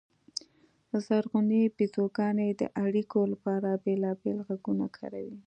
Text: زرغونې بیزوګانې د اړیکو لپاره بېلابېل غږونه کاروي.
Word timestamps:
زرغونې 1.05 1.61
بیزوګانې 1.77 2.49
د 2.61 2.61
اړیکو 2.85 3.19
لپاره 3.33 3.69
بېلابېل 3.85 4.37
غږونه 4.47 4.85
کاروي. 4.97 5.37